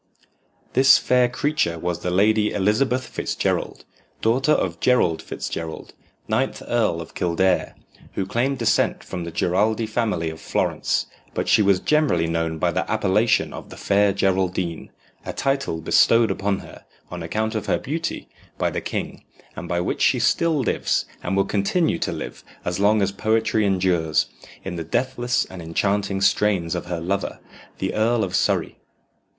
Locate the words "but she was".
11.35-11.79